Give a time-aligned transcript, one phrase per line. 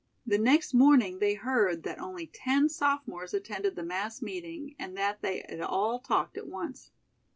[0.25, 5.21] The next morning they heard that only ten sophomores attended the mass meeting and that
[5.21, 6.89] they had all talked at once.